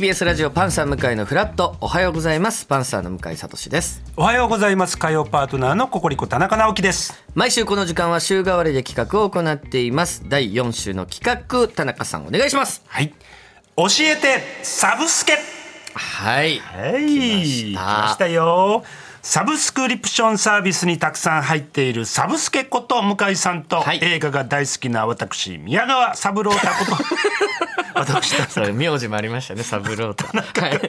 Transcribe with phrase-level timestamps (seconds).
[0.00, 1.76] TBS ラジオパンサー向井のフラット。
[1.78, 2.64] おはようございます。
[2.64, 4.02] パンサーの向井聡です。
[4.16, 4.96] おはようございます。
[4.96, 7.22] 火曜パートナーのココリコ田中直樹です。
[7.34, 10.22] 毎週この時間は週替わりで企画を行っています。
[10.26, 12.82] 第4週の企画田中さんお願いします。
[12.86, 13.12] はい。
[13.76, 15.34] 教えてサブスケ。
[15.92, 16.60] はい。
[16.60, 17.06] はい。
[17.06, 17.80] 来ました。
[17.80, 18.84] 来ましたよ。
[19.20, 23.98] サブスクリプションサービスにたくさん入っているサブスケこと向井さんと、はい。
[24.00, 27.04] 映画が大好きな私宮川三郎太こと
[28.00, 29.62] 私とそれ名字もありましたね。
[29.62, 30.26] サブロータ
[30.62, 30.80] はい。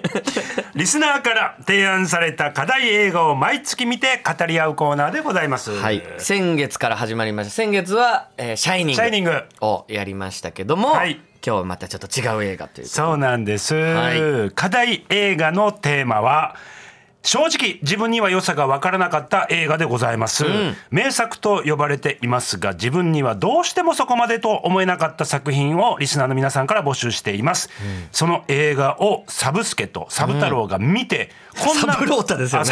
[0.76, 5.72] リスナーから提案された課題映画を毎月見て語り合うコーナーでございます。
[5.72, 7.54] はい、先月から始まりました。
[7.54, 11.20] 先月は、えーシャイニングシャイニングをやりましたけども、はい。
[11.46, 14.14] 今日はまたちょっと違う映画というそうなんです、は
[14.48, 14.52] い。
[14.52, 16.56] 課題映画のテーマは
[17.24, 20.46] 正直自分には良さが分からなかった映画でございます、
[20.90, 27.70] 名作と呼ばれていますが自分にはどうしてもそこまでと思えなかった作品をリスナーの皆さんから募集しています、
[28.12, 32.72] その映画をサブスケとサブ太郎が見て、こんなサブロータですよね。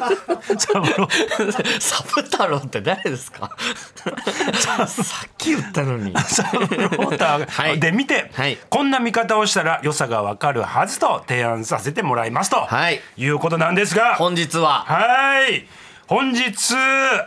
[0.00, 0.06] あ
[0.58, 0.86] サブ
[1.80, 3.50] サブ太郎って誰ですか？
[4.86, 6.14] さっき言ったのに。
[6.18, 8.58] サブロータで見て、はい。
[8.70, 13.00] こんな見方をしたら良さがわかるはずと提案させてもらいますと、はい。
[13.16, 14.14] い、うことなんですが。
[14.14, 14.84] 本日は。
[14.84, 15.66] はい。
[16.06, 16.54] 本日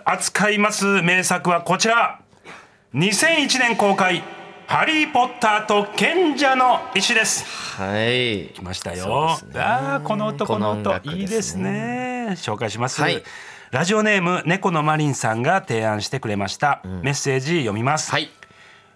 [0.05, 2.21] 扱います名作はこちら。
[2.95, 4.23] 2001年公開
[4.65, 7.45] 「ハリー・ポッターと賢者の石」です。
[7.81, 8.47] はい。
[8.53, 9.59] 来ましたそよ、ね。
[9.59, 12.29] ああこの男のこの音いいですね。
[12.37, 13.21] 紹介します、はい。
[13.71, 18.29] ラジオネーム猫のマリンさんが提案してくれました、メッセージ読みます、はい。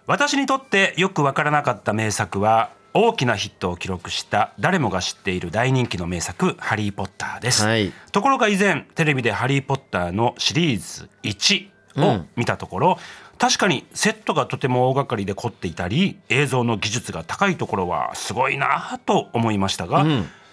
[0.06, 7.92] 私にとってよくわからなかった名作は大きなヒットを記録した誰もが知っている大人気の名作「ハリー・ポッター」です、はい。
[8.12, 12.98] ところが以前テレビで「ハリー・ポッター」のシリーズ1を見たところ、
[13.36, 20.06] 確かにセットがとても大掛かりで凝っていたり映像の技術が高いところはすごいなと思いましたが、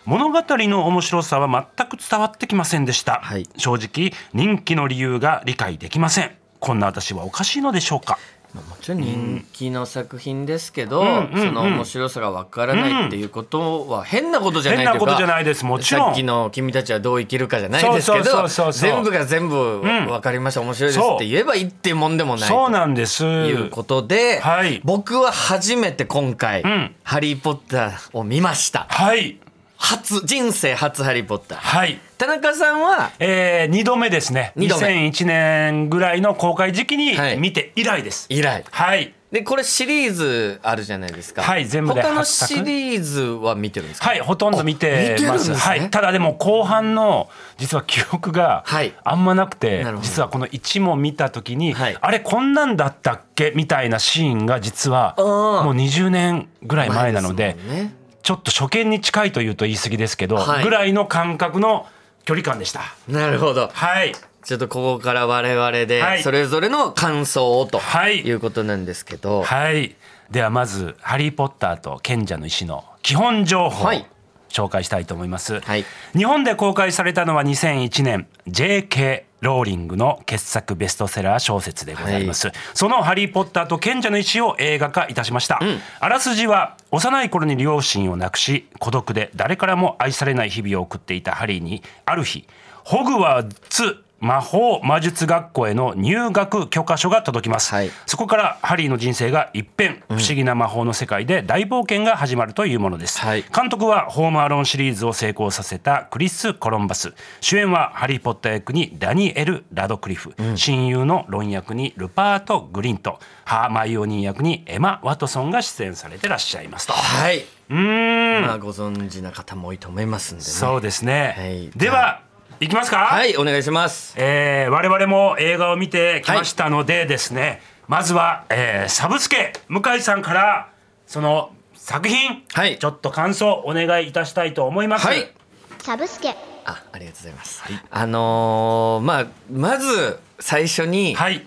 [0.05, 1.47] 物語の面白さは
[1.77, 3.47] 全く伝わってきませんでした、はい。
[3.55, 6.31] 正直人気の理由が理解できません。
[6.59, 8.13] こんな私はおかしいのでしょうか。
[8.13, 16.05] まあもちろん人気の作品ですけど、んうんその面白さがわからないっていうことは変なことじゃないというか変なことじゃないですもちろん。
[16.07, 23.25] さっきの「君たちはどう生きるか」じゃないですけど全部が全部わかりました、面白いですって言えばいいっていうもんでもないそうとなんです。
[23.25, 24.81] いうことで、はい。
[24.83, 26.95] 僕は初めて今回、ん。
[27.03, 28.85] ハリー・ポッター」を見ました。
[28.89, 29.37] はい
[29.81, 31.57] 初人生初ハリー・ポッター。
[31.57, 31.99] はい。
[32.19, 33.09] 田中さんは？
[33.17, 34.53] えー、2度目ですね。
[34.55, 34.87] 二度目。
[35.09, 37.37] 2001年ぐらいの公開時期にはい。
[37.37, 38.27] 見て以来です。
[38.29, 38.63] 以来。
[38.69, 39.13] はい。
[39.31, 41.41] でこれシリーズあるじゃないですか。
[41.41, 44.09] はい全部で他のシリーズは見てるんですか？
[44.09, 45.39] はいほとんど見てます。
[45.39, 45.55] ですね。
[45.55, 45.89] はい。
[45.89, 48.93] ただでも後半の実は記憶がはい。
[49.03, 50.07] あんまなくて、なるほど。
[50.07, 51.97] 実はこの1も見た時に、はい。
[51.99, 53.51] あれこんなんだったっけ？
[53.55, 60.63] みたいなシーンが実はもう20年ぐらい前なので前すもんねちょっと初見に近いというと言い過ぎですけど、はい。
[60.63, 61.87] ぐらいの感覚の
[62.25, 62.81] 距離感でした。
[63.07, 63.69] なるほど。
[63.73, 64.13] はい。
[64.43, 66.23] ちょっとここから我々ではい。
[66.23, 68.19] それぞれの感想をとはい。
[68.21, 69.95] いうことなんですけど、はい。
[70.29, 74.05] ではまず「ハリー・ポッターと賢者の石」の基本情報をはい。
[74.49, 75.85] 紹介したいと思います、はい。
[76.13, 79.25] 日本で公開されたのは2001年 J.K.
[79.41, 85.59] ローリングの傑作ベストセラー小説でございます、その「ハリー・ポッターと賢者の石」を映画化いたしました、
[85.99, 92.47] あらすじは幼い頃に両親を亡くし孤独で誰からも愛されない日々を送っていたハリーにある日
[92.83, 97.91] ホグワーツ魔法魔術学校への入学許可書が届きます、はい。
[98.05, 100.03] そこからハリーの人生が一変。
[100.07, 103.43] 不思議な魔法の世界で大冒険が始まるというものです、はい。
[103.53, 107.13] 監督はホームアローンシリーズを成功させたクリス・コロンバス。
[107.41, 113.19] 主演はハリー・ポッター役にダニエル・ラドクリフ、親友のロン役にルパート・グリント。
[113.43, 116.93] ハーマイオニー役にエマ・ワトソンが出演されてらっしゃいますと。
[116.93, 118.41] はい、うーん。
[118.43, 120.49] まあご存知な方も多いと思いますんでね。
[120.49, 121.69] そうですね、はい。
[121.75, 122.21] では
[122.63, 122.97] いきますか？
[123.07, 124.13] はいお願いします。
[124.17, 130.69] えー我々も映画を見てきましたのでですね、まずは、えーサブスケ向井さんから
[131.07, 132.77] その作品、はい。
[132.77, 135.07] ちょっと感想お願いいたしたいと思います。
[135.07, 135.31] はい。
[135.79, 136.35] サブスケ。
[136.63, 141.43] あありがとうございます、あのーまあまず最初に、はい。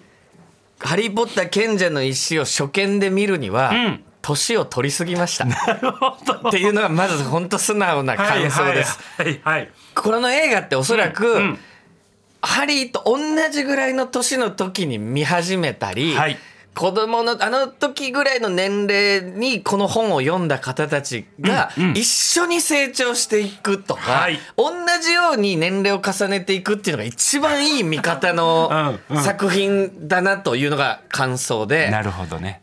[0.81, 5.45] ハリー・ポッター賢者の石を初見で見るには、ん年を取りすぎました。
[5.45, 9.71] っていうのがまず本当素直な感想です、はいはいはい。
[9.95, 11.59] この映画っておそらく、うんうん。
[12.41, 13.19] ハリーと同
[13.51, 16.39] じぐらいの年の時に見始めたり、はい。
[16.75, 21.93] 子供のあの時ぐらいの年齢にこの本を読んだ方たちがうんうん。
[21.93, 24.39] 一緒に成長していくとか、はい。
[24.57, 24.73] 同
[25.03, 29.23] じように年齢を重ねていくっていうのが一番いい見方のうんうん。
[29.23, 32.63] 作品だなというのが感想で、なるほどね。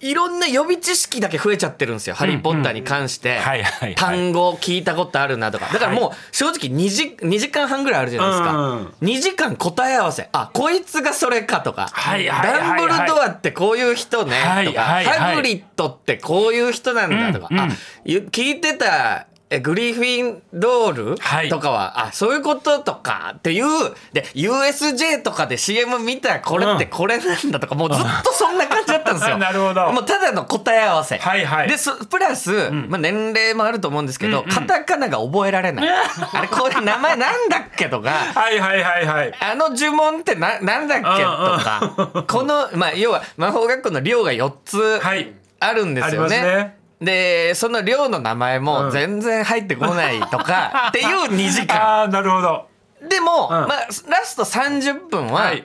[0.00, 3.38] いろんな予備知識だけ増えちゃってるんですよ「ハリー・ポッター」に関して。
[3.38, 3.94] はいはいはい。
[3.94, 5.66] 単語聞いたことあるなとか。
[5.72, 10.28] だからもう正直2時 ,2 時間半ぐらいあるじゃないですか、うん2時間答え合わせ。
[10.32, 12.60] あこいつがそれかとか、はいはいはいはい。
[12.60, 14.40] ダンブルドアってこういう人ね。
[14.40, 15.18] はいとか、はいはい。
[15.18, 17.68] ハグリッドってこういう人なんだとか、あ
[18.04, 21.16] ゆ聞いてたえグリフィンドール？
[21.16, 23.66] はいとかは、あそういうこととかっていう
[24.12, 29.38] で USJ とかで CM 見たらこれってこれなんだとか、もうずっとそんな感じだったんですよ。
[29.38, 31.16] なるほどもうただの答え合わせ。
[31.18, 35.88] はいはいでそプラス、まあ、年齢もあると思うんですけど、カタカナが覚えられない。
[35.88, 38.10] あれこれ名前なんだっけとか。
[38.10, 39.32] はいはいはいはい。
[39.40, 46.36] あの呪文ってななんだっけとかこの、まあ、要は魔法学校の寮が4つはいあるんですよね。
[46.36, 51.76] ありますねでその寮の名前も全然入ってこないとか、 っていう2時間。
[51.76, 52.66] ああなるほど。
[53.08, 55.64] でも、んまあ、ラスト30分は、はい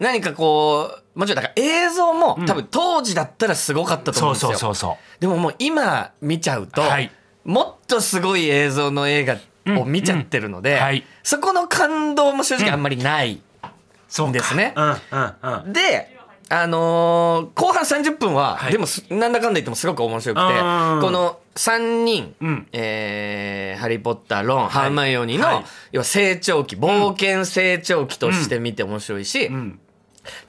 [0.00, 4.68] 何かこうもちろんだから映像も、多分当時だったらすごかったと思そううんですよ。
[4.68, 7.10] そうそうそでももう今見ちゃうと、はい
[7.44, 9.36] もっとすごい映像の映画
[9.78, 13.34] を見ちゃってるので、うんはいそこの感動も正直あんまりない。
[13.34, 13.66] う。
[14.08, 15.72] そうかですねうんうんうん。
[15.72, 16.13] で
[16.48, 18.72] あのー後半30分は、はい。
[18.72, 21.00] でもすなんだかんだ言ってもすごく面白くてうん。
[21.00, 22.66] この3人、うん。
[22.72, 25.64] えーハリー・ポッターロン、ハーマイオニーの、はい。
[25.92, 29.78] 要は成長期冒険成長期として見て面白いし、ん。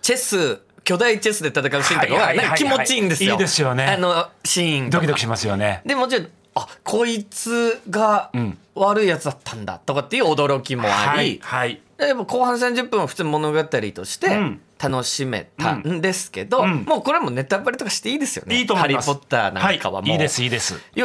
[0.02, 2.38] チェス巨大チェスで戦うシーンとかははいはいはいはい。
[2.38, 3.34] なんか気持ちいいんですよ。
[3.34, 3.86] いいですよね。
[3.86, 5.82] あのシーンドキドキしますよね。
[5.86, 8.58] でもちろんあこいつがん。
[8.78, 11.82] 悪いやつだったんだとかっていう驚きもあはいり、はい。
[11.98, 18.60] でも後半30分は普通に物語としてうん楽しめたんですけど、うんもうこれはもうネタバレとかしていいですよね。
[18.60, 19.08] いいと思います。
[19.08, 20.76] ハリー・ポッターなんかはもう、い、いいですいいです。
[20.96, 21.02] い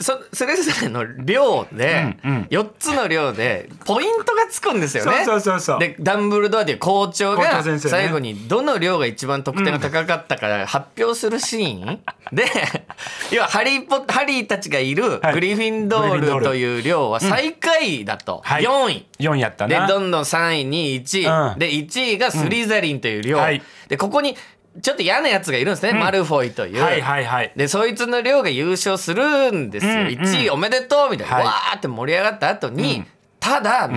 [0.00, 2.42] そそれぞれの量で、うんうん。
[2.44, 5.24] 4つの量でポイントがつくんですよね。
[5.24, 12.00] そうそうそうでダンブルドアでいう校長校が最後にどの量が一番得点が高かったか発表するシーン、
[12.32, 12.44] で
[13.32, 15.34] 要はハリーポハリーたちがいるはい。
[15.34, 18.62] グリフィンドールという量は最下位だと、はい。
[18.62, 19.06] 4位。
[19.18, 19.86] 四やったな。
[19.86, 21.58] でどんどん3位2位1位、うん。
[21.58, 23.42] で1位がスリザリンという量、うん。
[23.42, 23.62] はい。
[23.88, 24.36] でここに
[24.82, 27.52] ちょっと嫌なやつがいるんですね、マルフォイという、はいはいはい。
[27.56, 31.44] でそいつの量が優勝するんですよ、うん1位おめでとうみたいな、はい。
[31.44, 33.06] わーって盛り上がった後に、うん。
[33.40, 33.90] ただ、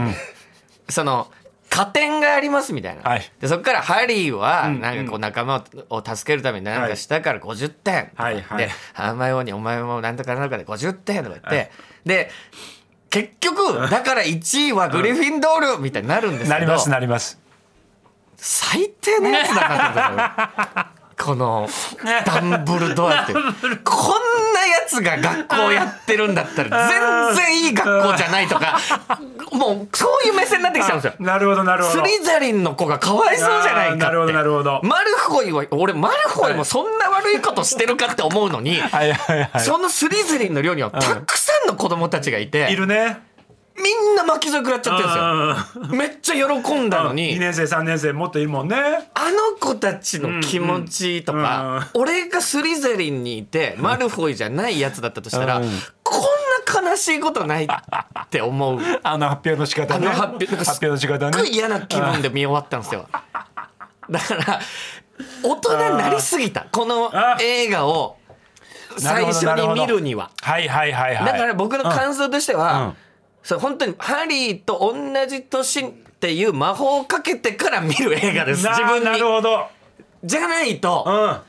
[0.89, 1.31] その
[1.69, 3.31] 加点がありますみたいな、はい。
[3.39, 8.57] でそこからハリーはうんなんかこう仲間をを助けるために何かしたから50点、はいはい。
[8.57, 11.71] でハーマイオニーお前もなんとかなんとかで50点とか言って、
[12.05, 12.29] で
[13.09, 17.40] 結局だから1位はグリフィンドールみたいになるんですけど、なりますなります。
[18.43, 21.67] 最低のやつだなこの
[22.25, 28.79] ダンブルドアってこんなやつが学校やってるんだったら全然いい学校じゃないとか
[29.51, 31.13] もうそういう目線になってきちゃうんですよ。
[31.19, 32.03] なるほどなるほど。
[32.03, 39.59] スリザリンの子がかわいそうじゃないかってなるほどなるほどマルフォイは俺マルフォイもそんな悪いことしてるかって思うのに、はい。
[39.59, 43.19] そのスリザリンの寮にはたくさんの子供たちがいて、いるね。
[43.77, 45.97] みんな巻き添え食らっちゃってるんですよ。
[45.97, 48.75] めっちゃ喜んだのに2年生3年生もっといるもんね。
[49.13, 55.69] あの子たちの気持ちとか、俺がスリザリンにいてマルフォイじゃないやつだったとしたら、うん
[56.03, 57.67] こんな悲しいことないっ
[58.29, 58.79] て思う。
[59.03, 60.07] あの発表の仕方ね。
[60.07, 61.33] あの発表発表の仕方ね。
[61.33, 63.07] すっごい嫌な気分で見終わったんですよ。
[64.09, 64.59] だから
[65.43, 68.17] 大人になりすぎたこの映画を
[68.97, 70.31] 最初に見るには。
[70.41, 71.25] はいはいはいはい。
[71.25, 72.93] だから僕の感想としては、うん
[73.43, 79.05] そう本当にハリーと同じ年っていう魔法をかけてから見る映画ですな自分に。
[79.05, 79.67] なるほど。
[80.23, 81.13] じゃないと、うん。
[81.13, 81.43] は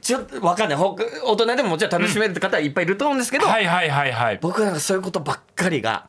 [0.00, 0.78] ちょっとわかんない。
[0.78, 4.38] ほ大人でももちろん楽しめるって方はいっぱいいると思うんですけど、いはいはいはい。
[4.42, 6.08] 僕なんかそういうことばっかりが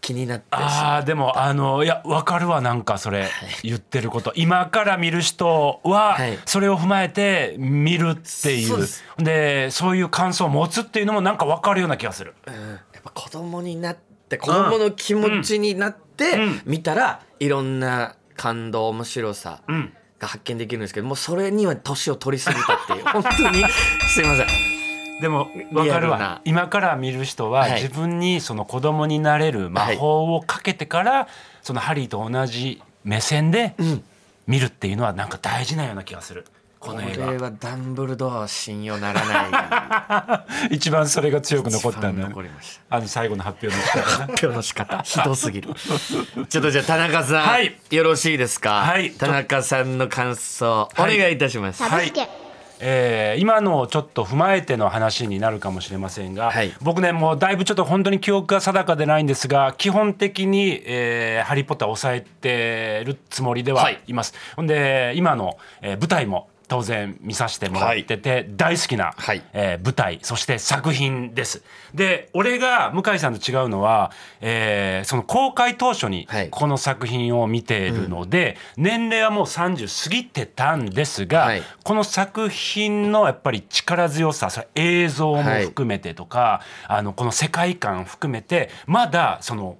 [0.00, 3.28] 気になってああでもあのいやわかるわなんかそれ
[3.62, 4.32] 言ってること。
[4.34, 6.38] 今から見る人ははい。
[6.46, 8.86] それを踏まえて見るっていう。
[8.86, 12.34] そうでそういう感想を持つっていうのもなんかわかるような気がする。
[12.46, 14.05] やっぱ子供になって
[14.36, 16.62] 子供の気持ちになってうん。
[16.64, 19.92] 見たらいろんな感動面白さうん。
[20.18, 23.04] が発見できるんですけどもうそれには年を取りすぎたっていう。
[23.12, 23.64] 本当に
[24.08, 24.46] すいません。
[25.20, 26.40] でも分かるわ。
[26.44, 27.82] 今から見る人ははい。
[27.82, 31.28] 自分にその子供になれる魔法をかけてから
[31.62, 33.74] そのハリーと同じ目線で
[34.46, 36.44] 見るっていうのはなんか大事なような気がする
[36.86, 40.74] この映これ画はダンブルドアは信用ならない。
[40.74, 42.96] 一番それが強く残ったんだね残りました。
[42.96, 43.98] あの最後の発表の仕方。
[43.98, 45.74] な発表の仕方ひどすぎる。
[46.48, 47.76] ちょっとじゃあ田中さん、はい。
[47.90, 49.10] よろしいですか、はい。
[49.12, 51.16] 田中さんの感想、はい。
[51.16, 52.12] お願いいたします、はい。
[52.78, 56.72] えー今のをちょっと踏まえての話になるかもしれませんが、はい。
[56.82, 64.12] 僕ねもうだいぶちょっと本当に記憶が定かでないんですが基本的に、えーハリー・ポッター」を抑えてるつもりでははいい。
[64.12, 64.34] ます。
[64.56, 69.42] ほんで今の、えー舞台も当然見させてもらってて、大好きな、はい。
[69.52, 71.62] えー舞台そして作品です。
[71.94, 76.50] で俺が向井さんと違うのは、えーその公開当初にはい。
[76.50, 81.62] この作品を見ているので、年齢はもう30過ぎてたんですが、はい。
[81.84, 89.76] この作品のやっぱり力強さそれ映像も含めてとか、あのこの世界観含めてまだその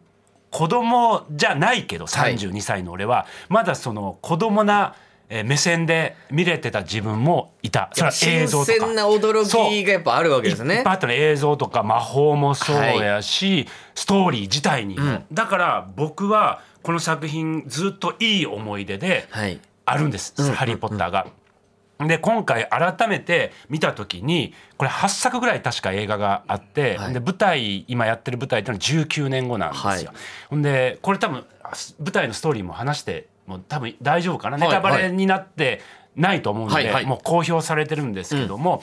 [0.50, 2.37] 子供じゃないけどはい。
[2.37, 4.95] 32歳の俺は、まだその子供な
[5.28, 7.90] えー目線で見れてた自分もいた。
[7.92, 8.87] それは映新像とか。
[8.87, 10.76] 鮮な驚きがやっぱあるわけですね。
[10.76, 19.61] いっぱいあったね映像とか魔法もそうやし、ストーリー自体にも、だから僕はこの作品ずっといい思い出ではい。
[19.85, 21.26] あるんです「ハリー・ポッター」が。
[21.99, 27.14] で今回改めて見た時にこれ8作ぐらい確か映画があって、はい。
[27.14, 29.88] で舞台今やってる舞台っていうのは19年後なんですよ。
[29.88, 30.09] はい。
[30.50, 31.45] ほんでこれ多分
[32.00, 35.81] 舞台のストーリーも話してもう多分大丈夫かな、はいネタバレになって
[36.17, 37.07] ないと思うんで、はいはい。
[37.07, 38.83] もう公表されてるんですけども、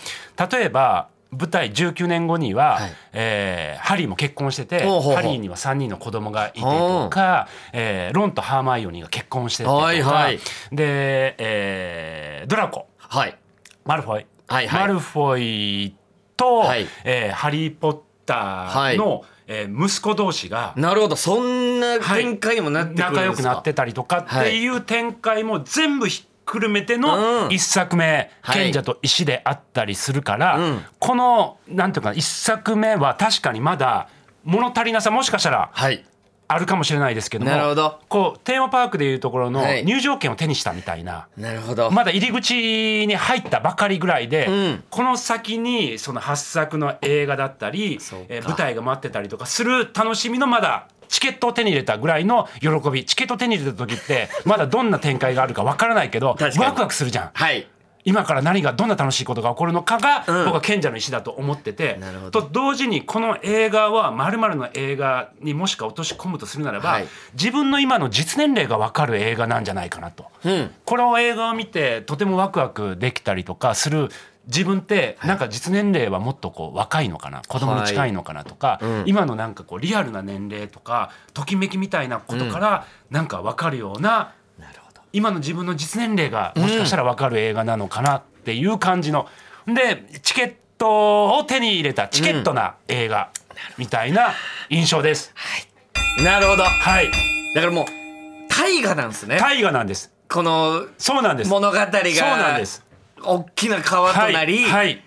[0.51, 2.91] 例えば舞台19年後には、はい。
[3.13, 10.38] えーハリーも結婚しててハリーには3人の子供がいてとか、えーロンとハーマイオニーが結婚しててとか、はいはい。
[10.72, 12.88] で、えードラコ。
[12.98, 13.38] はい。
[13.86, 14.82] マルフォイ、はいはい。
[14.82, 15.96] マルフォイ
[16.38, 16.88] と、はい。
[17.03, 21.15] えーハリー・ポッターの、えー息子同士がなるほど。
[21.15, 27.51] そんな展開にもなってくるんですか、仲良くなってたりとかっていう展開も全部ひっくるめてのうん。
[27.51, 28.55] 一作目「はい。
[28.55, 30.85] 賢者と石」であったりするから、うん。
[31.00, 34.07] このなんていうか一作目は確かにまだ
[34.43, 36.05] 物足りなさもしかしたらはい
[36.53, 38.00] あるかもしれないですけどもなるほど。
[38.10, 39.83] こうテーマパークでいうところのはい。
[39.86, 41.27] 入場券を手にしたみたいな。
[41.38, 42.53] なるほど、まだ入り口
[43.07, 44.83] に入ったばかりぐらいで、うん。
[44.89, 56.65] この先にその8作の映画だったりそうか、えー舞台が待ってたりとかする楽しみのまだチケットを手に入れたぐらいの喜びチケットを手に入れた時ってまだどんな展開があるかわからないけど 確かに。
[56.65, 57.29] ワクワクするじゃん。
[57.33, 57.67] はい
[58.05, 60.45] 今から何がどんな楽しいことが起こるのかが、うん。
[60.45, 62.41] 僕は賢者の石だと思っててなるほど。
[62.41, 67.07] と同時にこの映画は〇〇の映画にもしか落とし込むとするならば、はい。
[67.33, 70.25] 自分の今の実年齢が分かる映画なんじゃないかなと。
[70.45, 70.72] うん。
[70.86, 74.10] この映画を見てとてもワクワクできたりとかする
[74.48, 79.03] 自分ってなんか実年齢はもっとこう若いのかな子供に近いのかなとか、うん。
[79.05, 84.33] 今のなんかこうリアルな年齢とかときめきみたいなことからなんか分かるような
[85.13, 89.27] 今の自分の実年齢がもしかしたら分かる映画なのかなっていう感じの。
[89.67, 93.29] でチケットを手に入れたチケットな映画
[93.77, 94.34] みたいな
[94.70, 95.34] 印象です。
[96.24, 96.63] なるほど。
[96.63, 97.12] はい、
[97.53, 97.86] だからもう
[98.50, 99.38] 大河なんですね。
[99.39, 100.12] 大河なんです。
[100.27, 101.50] このそうなんです。
[101.50, 102.84] 物語がそうなんです。
[103.24, 105.03] 大きな川となり、はい、はい。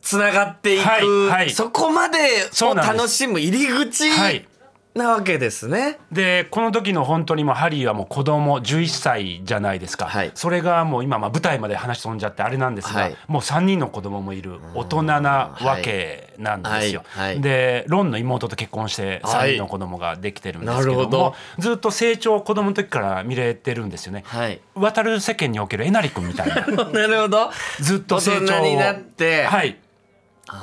[0.00, 1.28] つながっていく、はい。
[1.28, 1.50] はい。
[1.50, 2.18] そこまで
[2.62, 4.46] を楽しむ入り口はい
[4.94, 5.98] なわけですね。
[6.10, 10.32] でこの時の本当にもうハリーはもう子供11歳じゃないですか、はい。
[10.34, 13.16] それがもう今まあ舞台まで話飛んじゃってあれなんですが、はい。
[13.28, 17.04] もう3人の子供もいる大人なわけなんですよ。
[17.06, 17.34] はい。
[17.34, 17.40] はい。
[17.40, 19.50] でロンの妹と結婚してはい。
[19.50, 21.34] 3人の子供ができてるんですけども、なるほど。
[21.58, 24.24] ずっと成長を子供の時から見れてるんですよね。
[24.26, 24.60] はい。
[24.74, 26.54] 渡る世間におけるえなり君みたいな。
[26.90, 27.50] なるほど。
[27.78, 29.44] ずっと成長を大人になって。
[29.44, 29.76] はい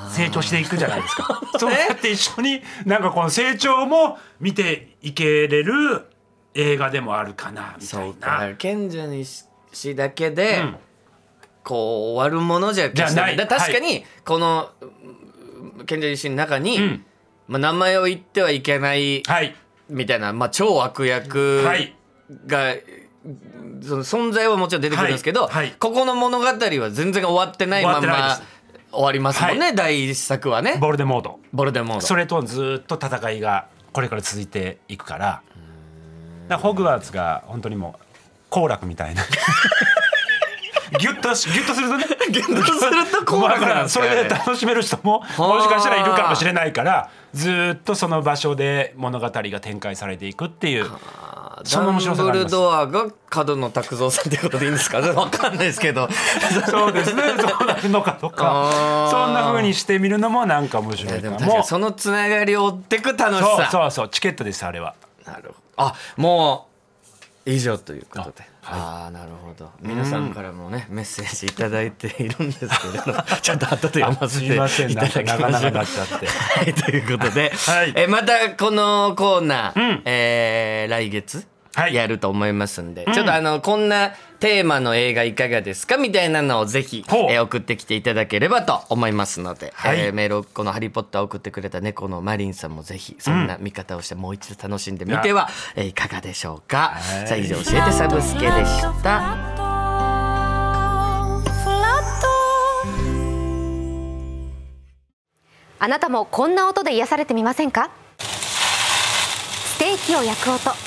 [0.10, 1.42] 成長していくじゃないですか。
[1.58, 6.08] そうやって一緒になんかこの成長も見ていけれる
[6.54, 8.50] 映画でもあるかなみたそういなか。
[8.58, 10.76] 賢者にしだけで、うん。
[11.64, 13.36] こう終わるものじゃ決してじゃない。
[13.36, 14.86] だ確かにこのう
[15.82, 17.06] ん賢者にしの中に、うん。
[17.48, 19.56] まあ、名前を言ってはいけないはい。
[19.90, 21.96] みたいな、まあ、超悪役はい。
[22.46, 22.74] が、
[23.82, 25.54] その存在はもちろん出てくるんですけど、はい。
[25.54, 25.72] はい。
[25.80, 26.56] ここの物語は
[26.92, 28.38] 全然終わってないまんま
[28.98, 30.78] 終わりますもんね、は第一作はね。
[30.82, 35.26] ボルデモードボルデモードそれとずっと戦いがこれから続いていくから。
[35.28, 35.44] だか
[36.50, 38.06] らホグワーツが本当にもう
[38.50, 39.24] 好楽みたいな。
[41.00, 42.06] ギュッとしギュッとするとね。
[42.32, 44.16] ギュッとすると好楽なんですそかね。
[44.16, 50.90] れで楽しめる人ももしかしたらいるかもしれないからずっとその場所で物語が展開されていくっていう
[51.64, 55.00] そのダンブルドアが角野拓三さんってことでいいんですか？
[55.14, 56.08] わかんないですけど。
[56.70, 57.24] そうですね。
[57.38, 59.08] そうなるのかとか。
[59.12, 61.16] そんな風にしてみるのもなんか面い白いかも。
[61.18, 64.10] やでも確かにそのつながりを追ってく楽しそうさそうそう。
[64.10, 64.94] チケットですあれは。
[65.26, 65.56] なるほど。
[65.78, 66.67] あもう
[67.48, 68.44] 以上ということで。
[68.64, 69.72] あ、あーなるほど。
[69.82, 74.92] 皆さんからもねメッセージいただいているんですけれど ちょっと後で読ませてすいません。
[74.92, 76.28] いただきましょう長々なっちゃって。
[76.28, 77.94] はいということで、はい。
[77.96, 80.02] えまたこのコーナー、うん。
[80.06, 81.48] えー来月はい
[81.92, 90.00] やると思いますんで、ちょっとあのこんなテーマの映画いかがですかみたいなのをぜひ、えー送ってきていただければと思いますので、はい。
[90.00, 97.28] えーメールをこの「ハリー・ポッター」を送ってくれた猫のマリンさんもぜひそんな見方をしてもう一度楽しんでみては、えーいかがでしょうか、はい。
[97.28, 99.58] さあ以上教えてサブスケでした。
[105.80, 107.92] あなたもこんな音で癒されてみませんか？
[108.20, 110.87] ステーキを焼く音